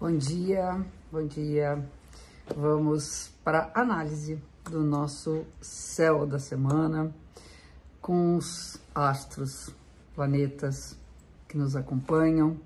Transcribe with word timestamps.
Bom 0.00 0.16
dia, 0.16 0.82
bom 1.12 1.26
dia. 1.26 1.86
Vamos 2.56 3.34
para 3.44 3.70
análise 3.74 4.42
do 4.64 4.82
nosso 4.82 5.44
céu 5.60 6.26
da 6.26 6.38
semana 6.38 7.14
com 8.00 8.34
os 8.34 8.80
astros, 8.94 9.68
planetas 10.14 10.96
que 11.46 11.58
nos 11.58 11.76
acompanham, 11.76 12.58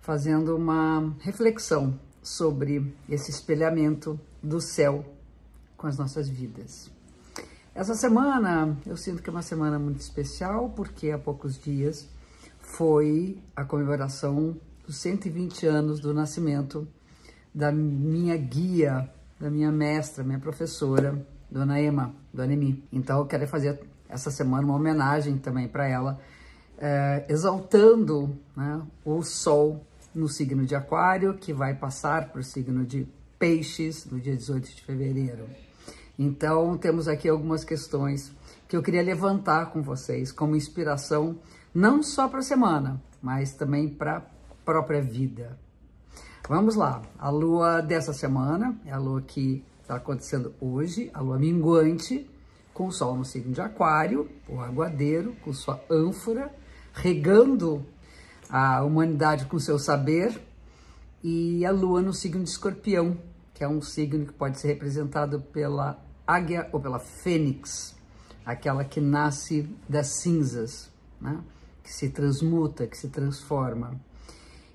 fazendo 0.00 0.56
uma 0.56 1.14
reflexão 1.20 2.00
sobre 2.22 2.90
esse 3.06 3.30
espelhamento 3.30 4.18
do 4.42 4.58
céu 4.58 5.04
com 5.76 5.86
as 5.86 5.98
nossas 5.98 6.26
vidas. 6.26 6.90
Essa 7.74 7.94
semana 7.94 8.74
eu 8.86 8.96
sinto 8.96 9.22
que 9.22 9.28
é 9.28 9.32
uma 9.32 9.42
semana 9.42 9.78
muito 9.78 10.00
especial 10.00 10.70
porque 10.70 11.10
há 11.10 11.18
poucos 11.18 11.58
dias 11.58 12.08
foi 12.60 13.42
a 13.54 13.62
comemoração 13.62 14.56
dos 14.86 14.96
120 14.96 15.66
anos 15.66 16.00
do 16.00 16.14
nascimento 16.14 16.86
da 17.52 17.72
minha 17.72 18.36
guia, 18.36 19.10
da 19.40 19.50
minha 19.50 19.72
mestra, 19.72 20.22
minha 20.22 20.38
professora, 20.38 21.26
Dona 21.50 21.80
Ema, 21.80 22.14
Dona 22.32 22.52
Emi. 22.52 22.84
Então 22.92 23.18
eu 23.18 23.26
quero 23.26 23.46
fazer 23.48 23.80
essa 24.08 24.30
semana 24.30 24.64
uma 24.64 24.76
homenagem 24.76 25.38
também 25.38 25.66
para 25.66 25.88
ela, 25.88 26.20
é, 26.78 27.24
exaltando 27.28 28.38
né, 28.56 28.80
o 29.04 29.22
Sol 29.22 29.84
no 30.14 30.28
signo 30.28 30.64
de 30.64 30.74
Aquário, 30.74 31.34
que 31.34 31.52
vai 31.52 31.74
passar 31.74 32.30
para 32.30 32.40
o 32.40 32.44
signo 32.44 32.84
de 32.84 33.06
Peixes 33.38 34.06
no 34.06 34.20
dia 34.20 34.34
18 34.34 34.74
de 34.74 34.82
fevereiro. 34.82 35.46
Então, 36.18 36.78
temos 36.78 37.08
aqui 37.08 37.28
algumas 37.28 37.64
questões 37.64 38.32
que 38.66 38.76
eu 38.76 38.82
queria 38.82 39.02
levantar 39.02 39.66
com 39.66 39.82
vocês 39.82 40.32
como 40.32 40.56
inspiração, 40.56 41.38
não 41.74 42.02
só 42.02 42.28
para 42.28 42.38
a 42.38 42.42
semana, 42.42 43.02
mas 43.20 43.52
também 43.52 43.88
para 43.88 44.24
própria 44.66 45.00
vida. 45.00 45.56
Vamos 46.48 46.74
lá, 46.74 47.00
a 47.18 47.30
lua 47.30 47.80
dessa 47.80 48.12
semana 48.12 48.76
é 48.84 48.90
a 48.90 48.98
lua 48.98 49.22
que 49.22 49.64
está 49.80 49.94
acontecendo 49.94 50.52
hoje, 50.60 51.08
a 51.14 51.20
lua 51.20 51.38
minguante, 51.38 52.28
com 52.74 52.88
o 52.88 52.92
sol 52.92 53.16
no 53.16 53.24
signo 53.24 53.54
de 53.54 53.60
Aquário, 53.60 54.28
o 54.48 54.60
aguadeiro, 54.60 55.36
com 55.36 55.52
sua 55.52 55.80
ânfora, 55.88 56.52
regando 56.92 57.86
a 58.50 58.82
humanidade 58.82 59.46
com 59.46 59.58
seu 59.58 59.78
saber, 59.78 60.42
e 61.22 61.64
a 61.64 61.70
lua 61.70 62.02
no 62.02 62.12
signo 62.12 62.42
de 62.42 62.50
Escorpião, 62.50 63.16
que 63.54 63.62
é 63.62 63.68
um 63.68 63.80
signo 63.80 64.26
que 64.26 64.32
pode 64.32 64.58
ser 64.58 64.68
representado 64.68 65.40
pela 65.40 65.98
águia 66.26 66.68
ou 66.72 66.80
pela 66.80 66.98
fênix, 66.98 67.96
aquela 68.44 68.84
que 68.84 69.00
nasce 69.00 69.68
das 69.88 70.08
cinzas, 70.08 70.90
né? 71.20 71.40
que 71.82 71.92
se 71.92 72.08
transmuta, 72.08 72.86
que 72.86 72.96
se 72.96 73.08
transforma. 73.08 74.00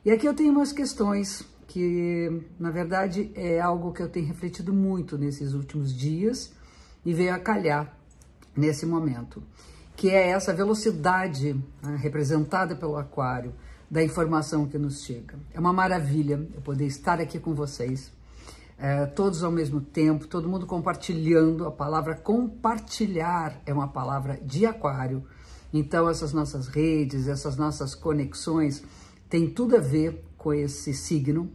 E 0.04 0.10
aqui 0.10 0.28
eu 0.28 0.34
tenho 0.34 0.52
umas 0.52 0.72
questões 0.72 1.44
que, 1.68 2.44
na 2.60 2.72
verdade, 2.72 3.32
é 3.36 3.62
algo 3.62 3.94
que 3.94 4.02
eu 4.02 4.10
tenho 4.10 4.26
refletido 4.26 4.74
muito 4.74 5.16
nesses 5.16 5.54
últimos 5.54 5.96
dias 5.96 6.52
e 7.06 7.14
veio 7.14 7.36
a 7.36 7.38
calhar 7.38 7.96
nesse 8.58 8.84
momento, 8.84 9.44
que 9.96 10.10
é 10.10 10.30
essa 10.30 10.52
velocidade 10.56 11.54
né, 11.84 11.96
representada 11.98 12.76
pelo 12.76 12.98
aquário 12.98 13.54
da 13.90 14.04
informação 14.04 14.68
que 14.68 14.76
nos 14.76 15.04
chega. 15.04 15.38
É 15.54 15.60
uma 15.60 15.72
maravilha 15.72 16.50
eu 16.56 16.62
poder 16.62 16.88
estar 16.88 17.22
aqui 17.22 17.38
com 17.38 17.54
vocês 17.54 18.12
é, 18.80 19.06
todos 19.06 19.44
ao 19.44 19.52
mesmo 19.52 19.82
tempo, 19.82 20.26
todo 20.26 20.50
mundo 20.50 20.66
compartilhando. 20.66 21.68
A 21.68 21.72
palavra 21.72 22.16
compartilhar 22.16 23.62
é 23.68 23.72
uma 23.72 23.88
palavra 23.88 24.40
de 24.44 24.66
aquário. 24.66 25.24
Então, 25.72 26.10
essas 26.10 26.34
nossas 26.34 26.68
redes, 26.68 27.28
essas 27.28 27.56
nossas 27.56 27.94
conexões 27.94 28.84
têm 29.32 29.50
tudo 29.50 29.78
a 29.78 29.80
ver 29.80 30.22
com 30.38 30.54
esse 30.54 30.94
signo. 30.94 31.50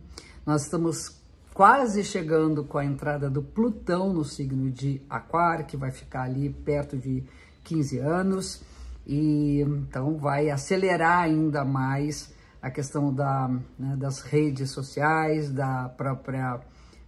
Nós 0.47 0.63
estamos 0.63 1.21
quase 1.53 2.03
chegando 2.03 2.65
com 2.65 2.79
a 2.79 2.85
entrada 2.85 3.29
do 3.29 3.43
Plutão 3.43 4.15
no 4.15 4.25
signo 4.25 4.71
de 4.71 5.03
Aquário, 5.11 5.67
que 5.67 5.77
vai 5.77 5.91
ficar 5.91 6.23
ali 6.23 6.49
perto 6.49 6.97
de 6.97 7.23
15 7.65 7.99
anos, 7.99 8.63
e 9.07 9.61
então 9.61 10.17
vai 10.17 10.49
acelerar 10.49 11.25
ainda 11.25 11.67
mais 11.67 12.33
a 12.63 12.71
questão 12.71 13.13
da, 13.13 13.49
né, 13.79 13.95
das 13.95 14.21
redes 14.23 14.71
sociais, 14.71 15.51
da 15.53 15.89
própria 15.91 16.61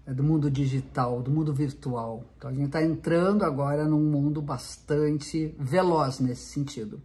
do 0.07 0.23
mundo 0.23 0.51
digital, 0.51 1.23
do 1.23 1.31
mundo 1.31 1.53
virtual. 1.53 2.25
Então 2.37 2.51
a 2.51 2.53
gente 2.53 2.67
está 2.67 2.83
entrando 2.83 3.43
agora 3.43 3.87
num 3.87 4.03
mundo 4.03 4.43
bastante 4.43 5.55
veloz 5.59 6.21
nesse 6.21 6.47
sentido. 6.53 7.01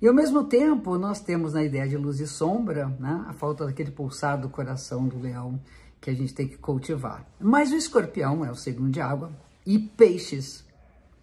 E 0.00 0.08
ao 0.08 0.14
mesmo 0.14 0.44
tempo, 0.44 0.96
nós 0.96 1.20
temos 1.20 1.52
na 1.52 1.62
ideia 1.62 1.86
de 1.86 1.96
luz 1.96 2.20
e 2.20 2.26
sombra, 2.26 2.88
né, 2.98 3.24
a 3.28 3.32
falta 3.34 3.66
daquele 3.66 3.90
pulsar 3.90 4.40
do 4.40 4.48
coração 4.48 5.06
do 5.06 5.18
leão 5.18 5.60
que 6.00 6.08
a 6.08 6.14
gente 6.14 6.32
tem 6.32 6.48
que 6.48 6.56
cultivar. 6.56 7.26
Mas 7.38 7.70
o 7.70 7.76
escorpião 7.76 8.42
é 8.44 8.50
o 8.50 8.54
signo 8.54 8.88
de 8.88 9.00
água 9.00 9.30
e 9.66 9.78
peixes, 9.78 10.64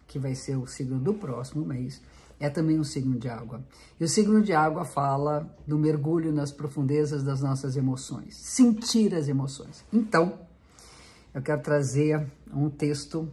que 0.05 0.19
vai 0.19 0.35
ser 0.35 0.57
o 0.57 0.67
signo 0.67 0.99
do 0.99 1.13
próximo 1.13 1.65
mês, 1.65 2.01
é 2.39 2.49
também 2.49 2.79
um 2.79 2.83
signo 2.83 3.17
de 3.17 3.27
água. 3.27 3.63
E 3.99 4.03
o 4.03 4.07
signo 4.07 4.41
de 4.41 4.53
água 4.53 4.85
fala 4.85 5.51
do 5.65 5.77
mergulho 5.79 6.31
nas 6.31 6.51
profundezas 6.51 7.23
das 7.23 7.41
nossas 7.41 7.75
emoções, 7.75 8.35
sentir 8.35 9.15
as 9.15 9.27
emoções. 9.27 9.83
Então, 9.91 10.38
eu 11.33 11.41
quero 11.41 11.61
trazer 11.61 12.31
um 12.53 12.69
texto 12.69 13.27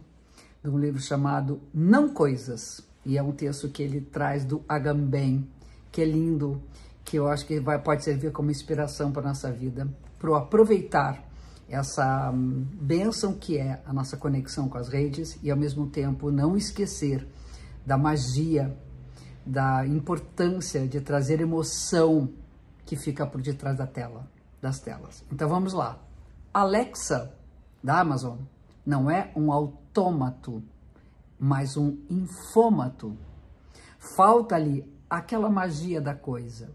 de 0.63 0.69
um 0.69 0.79
livro 0.79 0.99
chamado 0.99 1.61
Não 1.71 2.09
Coisas. 2.09 2.83
E 3.05 3.17
é 3.17 3.23
um 3.23 3.31
texto 3.31 3.69
que 3.69 3.83
ele 3.83 4.01
traz 4.01 4.43
do 4.43 4.63
Agamben, 4.67 5.47
que 5.91 6.01
é 6.01 6.05
lindo, 6.05 6.61
que 7.03 7.17
eu 7.17 7.27
acho 7.27 7.45
que 7.45 7.59
vai, 7.59 7.79
pode 7.79 8.03
servir 8.03 8.31
como 8.31 8.49
inspiração 8.49 9.11
para 9.11 9.21
a 9.21 9.27
nossa 9.27 9.51
vida, 9.51 9.87
para 10.17 10.37
aproveitar 10.37 11.23
essa 11.69 12.31
hum, 12.31 12.65
bênção 12.73 13.33
que 13.33 13.57
é 13.57 13.81
a 13.85 13.93
nossa 13.93 14.17
conexão 14.17 14.67
com 14.67 14.77
as 14.77 14.89
redes 14.89 15.37
e, 15.41 15.51
ao 15.51 15.57
mesmo 15.57 15.87
tempo, 15.87 16.31
não 16.31 16.57
esquecer 16.57 17.27
da 17.85 17.97
magia, 17.97 18.75
da 19.45 19.85
importância 19.85 20.87
de 20.87 20.99
trazer 20.99 21.39
emoção 21.41 22.29
que 22.85 22.95
fica 22.95 23.25
por 23.25 23.41
detrás 23.41 23.77
da 23.77 23.85
tela, 23.85 24.27
das 24.61 24.79
telas. 24.79 25.23
Então 25.31 25.47
vamos 25.47 25.73
lá. 25.73 25.99
Alexa 26.53 27.31
da 27.83 27.99
Amazon 27.99 28.37
não 28.85 29.09
é 29.09 29.31
um 29.35 29.51
autômato, 29.51 30.63
mas 31.39 31.77
um 31.77 31.97
infômato. 32.09 33.17
Falta 34.15 34.55
ali 34.55 34.85
aquela 35.09 35.49
magia 35.49 36.01
da 36.01 36.13
coisa. 36.13 36.73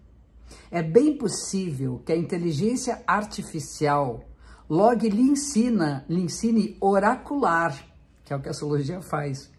É 0.71 0.83
bem 0.83 1.17
possível 1.17 2.01
que 2.05 2.13
a 2.13 2.17
inteligência 2.17 3.03
artificial 3.07 4.25
logo 4.69 5.07
lhe 5.07 5.23
ensina, 5.23 6.05
lhe 6.09 6.23
ensine 6.23 6.77
oracular, 6.81 7.77
que 8.25 8.33
é 8.33 8.37
o 8.37 8.41
que 8.41 8.49
a 8.49 8.51
astrologia 8.53 9.01
faz, 9.03 9.51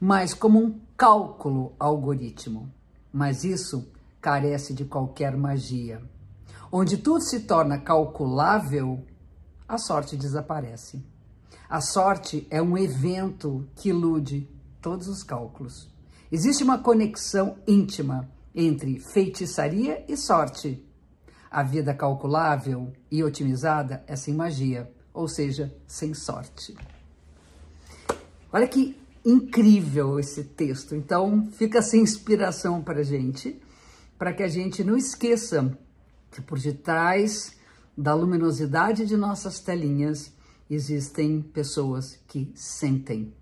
mas 0.00 0.34
como 0.34 0.58
um 0.62 0.80
cálculo 0.96 1.72
algoritmo. 1.78 2.72
Mas 3.12 3.44
isso 3.44 3.90
carece 4.20 4.74
de 4.74 4.84
qualquer 4.84 5.36
magia. 5.36 6.02
Onde 6.70 6.98
tudo 6.98 7.22
se 7.22 7.40
torna 7.40 7.78
calculável, 7.78 9.02
a 9.66 9.78
sorte 9.78 10.16
desaparece. 10.16 11.02
A 11.68 11.82
sorte 11.82 12.46
é 12.50 12.62
um 12.62 12.78
evento 12.78 13.68
que 13.76 13.90
ilude 13.90 14.48
todos 14.80 15.06
os 15.06 15.22
cálculos. 15.22 15.86
Existe 16.32 16.64
uma 16.64 16.78
conexão 16.78 17.58
íntima 17.66 18.26
entre 18.54 18.98
feitiçaria 19.00 20.02
e 20.08 20.16
sorte. 20.16 20.82
A 21.50 21.62
vida 21.62 21.92
calculável 21.92 22.90
e 23.10 23.22
otimizada 23.22 24.02
é 24.06 24.16
sem 24.16 24.32
magia, 24.32 24.90
ou 25.12 25.28
seja, 25.28 25.74
sem 25.86 26.14
sorte. 26.14 26.74
Olha 28.50 28.66
que 28.66 28.96
incrível 29.22 30.18
esse 30.18 30.44
texto. 30.44 30.94
Então, 30.94 31.50
fica 31.52 31.82
sem 31.82 32.00
inspiração 32.00 32.82
para 32.82 33.02
gente, 33.02 33.60
para 34.16 34.32
que 34.32 34.42
a 34.42 34.48
gente 34.48 34.82
não 34.82 34.96
esqueça 34.96 35.76
que 36.30 36.40
por 36.40 36.58
detrás 36.58 37.52
da 37.96 38.14
luminosidade 38.14 39.04
de 39.04 39.18
nossas 39.18 39.60
telinhas, 39.60 40.32
existem 40.68 41.40
pessoas 41.40 42.18
que 42.26 42.52
sentem 42.54 43.34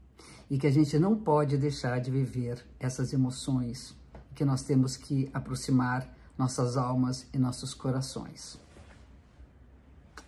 e 0.48 0.58
que 0.58 0.66
a 0.66 0.70
gente 0.70 0.98
não 0.98 1.16
pode 1.16 1.56
deixar 1.56 2.00
de 2.00 2.10
viver 2.10 2.64
essas 2.78 3.12
emoções, 3.12 3.96
que 4.34 4.44
nós 4.44 4.62
temos 4.62 4.96
que 4.96 5.28
aproximar 5.34 6.08
nossas 6.38 6.76
almas 6.76 7.26
e 7.32 7.38
nossos 7.38 7.74
corações. 7.74 8.58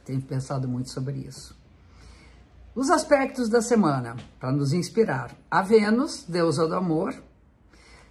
Tenho 0.04 0.20
pensado 0.22 0.66
muito 0.66 0.90
sobre 0.90 1.18
isso. 1.18 1.56
Os 2.74 2.90
aspectos 2.90 3.48
da 3.48 3.60
semana, 3.60 4.16
para 4.38 4.52
nos 4.52 4.72
inspirar. 4.72 5.36
A 5.50 5.62
Vênus, 5.62 6.24
deusa 6.28 6.66
do 6.66 6.74
amor, 6.74 7.14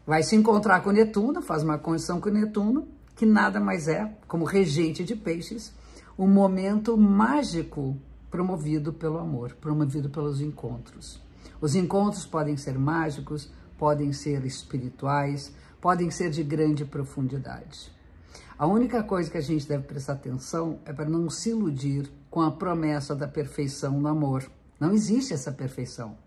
vai 0.06 0.24
se 0.24 0.36
encontrar 0.36 0.81
com 0.81 0.92
Netuno, 0.92 1.42
faz 1.42 1.63
uma 1.63 1.78
condição 1.78 2.22
com 2.22 2.30
Netuno, 2.30 2.88
que 3.16 3.25
nada 3.25 3.60
mais 3.60 3.88
é 3.88 4.16
como 4.28 4.45
regente 4.45 5.04
de 5.04 5.16
peixes, 5.16 5.74
um 6.18 6.28
momento 6.28 6.98
mágico 6.98 7.98
promovido 8.29 8.94
pelo 8.94 9.18
amor, 9.18 9.53
promovido 9.53 10.09
pelos 10.09 10.41
encontros. 10.41 11.21
Os 11.59 11.75
encontros 11.75 12.25
podem 12.25 12.57
ser 12.57 12.77
mágicos, 12.77 13.50
podem 13.77 14.12
ser 14.13 14.45
espirituais, 14.45 15.53
podem 15.81 16.12
ser 16.12 16.29
de 16.29 16.44
grande 16.44 16.85
profundidade. 16.85 17.91
A 18.57 18.65
única 18.65 19.03
coisa 19.03 19.29
que 19.29 19.38
a 19.38 19.41
gente 19.41 19.68
deve 19.68 19.83
prestar 19.83 20.13
atenção 20.13 20.79
é 20.83 20.91
para 20.91 21.07
não 21.07 21.29
se 21.29 21.51
iludir 21.51 22.12
com 22.29 22.41
a 22.41 22.51
promessa 22.51 23.15
da 23.15 23.27
perfeição 23.27 24.00
no 24.00 24.07
amor. 24.07 24.50
Não 24.79 24.94
existe 24.94 25.33
essa 25.33 25.51
perfeição. 25.51 26.18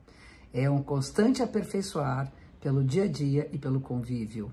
É 0.52 0.68
um 0.70 0.82
constante 0.82 1.42
aperfeiçoar 1.42 2.32
pelo 2.60 2.84
dia 2.84 3.04
a 3.04 3.08
dia 3.08 3.48
e 3.52 3.58
pelo 3.58 3.80
convívio. 3.80 4.50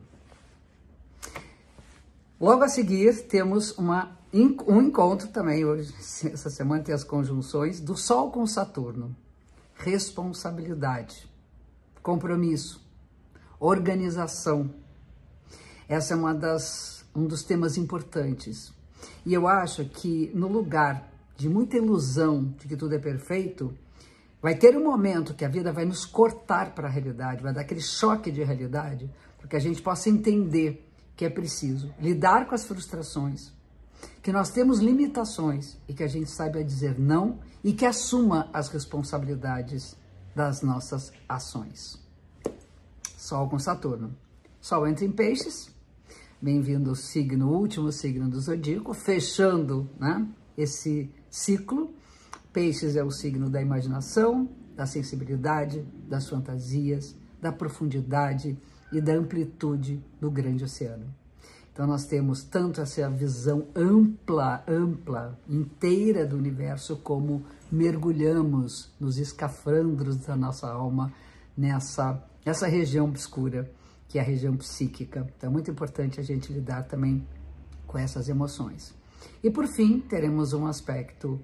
Logo 2.39 2.63
a 2.63 2.69
seguir, 2.69 3.24
temos 3.24 3.75
uma, 3.80 4.16
um 4.31 4.80
encontro 4.80 5.28
também, 5.30 5.66
hoje, 5.66 5.92
essa 6.31 6.51
semana 6.51 6.84
tem 6.84 6.94
as 6.94 7.04
conjunções, 7.04 7.80
do 7.80 7.98
Sol 7.98 8.30
com 8.30 8.45
Saturno. 8.45 9.16
Responsabilidade, 9.74 11.28
compromisso, 12.04 12.86
organização. 13.60 14.69
Essa 15.89 16.13
é 16.13 16.18
uma 16.18 16.36
das, 16.36 17.04
um 17.16 17.25
dos 17.25 17.42
temas 17.42 17.75
importantes. 17.75 18.72
E 19.25 19.33
eu 19.33 19.48
acho 19.48 19.86
que 19.86 20.31
no 20.36 20.48
lugar 20.48 21.12
de 21.36 21.50
muita 21.50 21.78
ilusão 21.78 22.54
de 22.60 22.68
que 22.68 22.78
tudo 22.78 22.94
é 22.94 23.00
perfeito, 23.00 23.74
vai 24.40 24.54
ter 24.54 24.78
um 24.78 24.83
momento 24.83 25.33
que 25.33 25.44
a 25.44 25.50
vida 25.50 25.74
vai 25.74 25.86
nos 25.86 26.06
cortar 26.06 26.75
para 26.75 26.88
a 26.88 26.92
realidade, 26.92 27.42
vai 27.42 27.54
dar 27.54 27.62
aquele 27.62 27.81
choque 27.81 28.30
de 28.30 28.44
realidade, 28.44 29.10
porque 29.40 29.56
a 29.56 29.60
gente 29.60 29.81
possa 29.81 30.07
entender 30.07 30.87
que 31.18 31.25
é 31.25 31.30
preciso 31.30 31.92
lidar 32.00 32.48
com 32.48 32.54
as 32.54 32.64
frustrações, 32.64 33.52
que 34.22 34.31
nós 34.31 34.52
temos 34.52 34.80
limitações 34.80 35.75
e 35.88 35.94
que 35.94 36.04
a 36.04 36.08
gente 36.08 36.30
saiba 36.30 36.64
dizer 36.64 37.00
não 37.00 37.40
e 37.64 37.74
que 37.74 37.88
assuma 37.88 38.48
as 38.54 38.69
responsabilidades 38.69 39.98
das 40.36 40.62
nossas 40.62 41.12
ações. 41.28 42.00
Sol 43.18 43.50
com 43.50 43.58
Saturno. 43.58 44.16
Sol 44.62 44.88
entra 44.88 45.06
em 45.06 45.12
peixes, 45.12 45.72
bem-vindo 46.40 46.92
ao 46.92 46.96
signo, 46.96 47.52
último 47.52 47.92
signo 47.92 48.30
do 48.30 48.40
zodíaco, 48.40 48.94
fechando 48.94 49.90
né, 50.00 50.28
esse 50.56 51.10
ciclo. 51.31 51.92
Peixes 52.54 52.96
é 52.96 53.04
o 53.04 53.10
signo 53.10 53.50
da 53.50 53.60
imaginação, 53.60 54.48
da 54.75 54.86
sensibilidade, 54.86 55.81
das 56.08 56.30
fantasias, 56.30 57.16
da 57.42 57.52
profundidade, 57.52 58.56
e 58.92 59.01
da 59.01 59.13
amplitude 59.13 60.04
do 60.19 60.30
grande 60.31 60.63
oceano. 60.63 61.06
Então 61.72 61.86
nós 61.86 62.06
temos 62.06 62.44
tanto 62.44 62.81
essa 62.81 63.07
visão 63.10 63.68
ampla, 63.75 64.63
ampla, 64.68 65.38
inteira 65.48 66.25
do 66.25 66.36
universo, 66.36 66.98
como 66.98 67.45
mergulhamos 67.72 68.92
nos 69.00 69.18
escafandros 69.18 70.18
da 70.18 70.36
nossa 70.36 70.68
alma 70.68 71.13
nessa 71.56 72.24
essa 72.44 72.66
região 72.66 73.06
obscura, 73.06 73.69
que 74.07 74.18
é 74.18 74.22
a 74.22 74.24
região 74.24 74.56
psíquica. 74.56 75.28
Então 75.38 75.50
é 75.50 75.54
muito 75.54 75.69
importante 75.69 76.19
a 76.19 76.24
gente 76.24 76.51
lidar 76.51 76.83
também 76.83 77.28
com 77.86 77.98
essas 77.98 78.30
emoções. 78.30 78.94
E 79.44 79.51
por 79.51 79.68
fim, 79.68 80.00
teremos 80.00 80.54
um 80.54 80.66
aspecto 80.66 81.40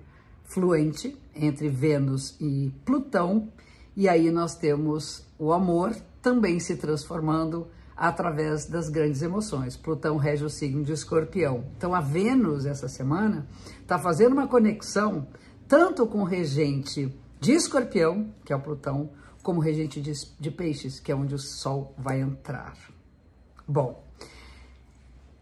fluente 0.45 1.17
entre 1.35 1.69
Vênus 1.69 2.35
e 2.39 2.71
Plutão, 2.85 3.49
e 3.95 4.07
aí 4.07 4.31
nós 4.31 4.55
temos 4.55 5.25
o 5.37 5.51
amor 5.51 5.95
também 6.23 6.57
se 6.57 6.77
transformando 6.77 7.67
através 7.95 8.65
das 8.65 8.89
grandes 8.89 9.21
emoções. 9.21 9.77
Plutão 9.77 10.17
rege 10.17 10.43
o 10.43 10.49
signo 10.49 10.83
de 10.83 10.93
escorpião. 10.93 11.65
Então, 11.77 11.93
a 11.93 11.99
Vênus, 11.99 12.65
essa 12.65 12.87
semana, 12.87 13.45
está 13.81 13.99
fazendo 13.99 14.31
uma 14.31 14.47
conexão 14.47 15.27
tanto 15.67 16.07
com 16.07 16.21
o 16.21 16.23
regente 16.23 17.13
de 17.39 17.51
escorpião, 17.51 18.33
que 18.45 18.53
é 18.53 18.55
o 18.55 18.59
Plutão, 18.59 19.09
como 19.43 19.59
o 19.59 19.61
regente 19.61 20.01
de, 20.01 20.13
de 20.39 20.49
peixes, 20.49 20.99
que 20.99 21.11
é 21.11 21.15
onde 21.15 21.35
o 21.35 21.39
Sol 21.39 21.93
vai 21.97 22.21
entrar. 22.21 22.73
Bom, 23.67 24.01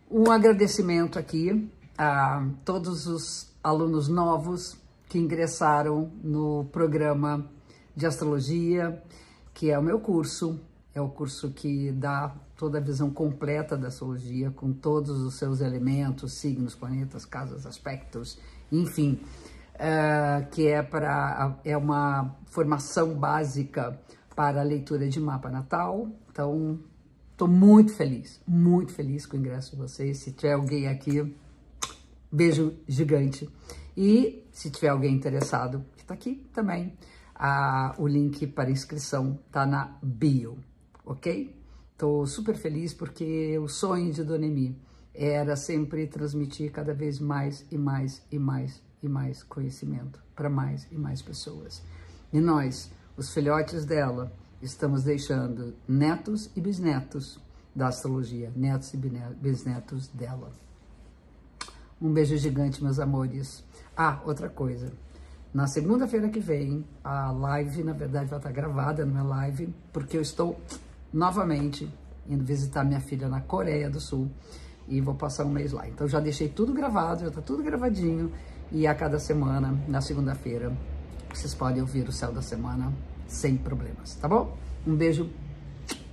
um 0.09 0.31
agradecimento 0.31 1.19
aqui 1.19 1.69
a 1.97 2.45
todos 2.65 3.05
os 3.05 3.47
alunos 3.63 4.07
novos 4.07 4.75
que 5.07 5.19
ingressaram 5.19 6.11
no 6.23 6.65
programa 6.71 7.45
de 7.95 8.07
astrologia, 8.07 9.01
que 9.53 9.69
é 9.69 9.77
o 9.77 9.83
meu 9.83 9.99
curso 9.99 10.59
é 10.93 10.99
o 10.99 11.09
curso 11.09 11.51
que 11.51 11.91
dá 11.91 12.35
toda 12.57 12.77
a 12.77 12.81
visão 12.81 13.09
completa 13.09 13.77
da 13.77 13.87
astrologia, 13.87 14.51
com 14.51 14.73
todos 14.73 15.21
os 15.21 15.35
seus 15.35 15.61
elementos, 15.61 16.33
signos, 16.33 16.75
planetas, 16.75 17.25
casas, 17.25 17.65
aspectos, 17.65 18.37
enfim, 18.71 19.21
uh, 19.75 20.49
que 20.51 20.67
é, 20.67 20.83
para, 20.83 21.57
é 21.63 21.77
uma 21.77 22.35
formação 22.47 23.13
básica 23.15 23.99
para 24.35 24.59
a 24.59 24.63
leitura 24.63 25.07
de 25.07 25.19
mapa 25.19 25.49
natal. 25.49 26.09
Então, 26.29 26.79
estou 27.31 27.47
muito 27.47 27.93
feliz, 27.93 28.41
muito 28.45 28.91
feliz 28.91 29.25
com 29.25 29.37
o 29.37 29.39
ingresso 29.39 29.71
de 29.71 29.77
vocês. 29.77 30.17
Se 30.17 30.33
tiver 30.33 30.53
alguém 30.53 30.87
aqui, 30.87 31.35
beijo 32.29 32.73
gigante. 32.85 33.49
E 33.95 34.45
se 34.51 34.69
tiver 34.69 34.89
alguém 34.89 35.15
interessado, 35.15 35.85
que 35.95 36.01
está 36.01 36.13
aqui 36.13 36.47
também, 36.53 36.93
ah, 37.35 37.95
o 37.97 38.07
link 38.07 38.45
para 38.47 38.69
inscrição 38.69 39.39
está 39.47 39.65
na 39.65 39.97
bio 40.01 40.57
ok? 41.05 41.55
Estou 41.91 42.25
super 42.25 42.55
feliz 42.55 42.93
porque 42.93 43.57
o 43.59 43.67
sonho 43.67 44.11
de 44.11 44.23
Dona 44.23 44.45
Emi 44.45 44.75
era 45.13 45.55
sempre 45.55 46.07
transmitir 46.07 46.71
cada 46.71 46.93
vez 46.93 47.19
mais 47.19 47.65
e 47.71 47.77
mais 47.77 48.25
e 48.31 48.39
mais 48.39 48.81
e 49.03 49.09
mais 49.09 49.43
conhecimento 49.43 50.21
para 50.35 50.49
mais 50.49 50.87
e 50.91 50.95
mais 50.95 51.21
pessoas. 51.21 51.83
E 52.31 52.39
nós, 52.39 52.91
os 53.17 53.33
filhotes 53.33 53.85
dela, 53.85 54.31
estamos 54.61 55.03
deixando 55.03 55.75
netos 55.87 56.49
e 56.55 56.61
bisnetos 56.61 57.39
da 57.75 57.87
astrologia, 57.87 58.51
netos 58.55 58.93
e 58.93 58.97
bisnetos 58.97 60.07
dela. 60.07 60.51
Um 62.01 62.11
beijo 62.11 62.35
gigante, 62.37 62.83
meus 62.83 62.99
amores. 62.99 63.63
Ah, 63.95 64.21
outra 64.25 64.49
coisa. 64.49 64.91
Na 65.53 65.67
segunda-feira 65.67 66.29
que 66.29 66.39
vem, 66.39 66.85
a 67.03 67.31
live, 67.31 67.83
na 67.83 67.93
verdade, 67.93 68.29
vai 68.29 68.39
estar 68.39 68.51
gravada, 68.51 69.05
não 69.05 69.19
é 69.19 69.23
live, 69.23 69.73
porque 69.91 70.17
eu 70.17 70.21
estou 70.21 70.59
novamente 71.13 71.91
indo 72.27 72.43
visitar 72.43 72.83
minha 72.83 72.99
filha 72.99 73.27
na 73.27 73.41
Coreia 73.41 73.89
do 73.89 73.99
Sul 73.99 74.29
e 74.87 75.01
vou 75.01 75.15
passar 75.15 75.45
um 75.45 75.49
mês 75.49 75.71
lá. 75.71 75.87
Então 75.87 76.07
já 76.07 76.19
deixei 76.19 76.49
tudo 76.49 76.73
gravado, 76.73 77.25
já 77.25 77.31
tá 77.31 77.41
tudo 77.41 77.63
gravadinho 77.63 78.31
e 78.71 78.87
a 78.87 78.95
cada 78.95 79.19
semana, 79.19 79.77
na 79.87 80.01
segunda-feira, 80.01 80.71
vocês 81.29 81.53
podem 81.53 81.81
ouvir 81.81 82.07
o 82.07 82.11
Céu 82.11 82.31
da 82.31 82.41
Semana 82.41 82.91
sem 83.27 83.57
problemas, 83.57 84.15
tá 84.15 84.27
bom? 84.27 84.57
Um 84.85 84.95
beijo 84.95 85.29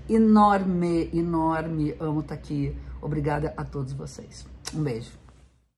enorme, 0.08 1.10
enorme, 1.12 1.94
amo 2.00 2.20
estar 2.20 2.34
tá 2.34 2.40
aqui. 2.40 2.76
Obrigada 3.00 3.52
a 3.56 3.64
todos 3.64 3.92
vocês. 3.92 4.46
Um 4.74 4.82
beijo. 4.82 5.18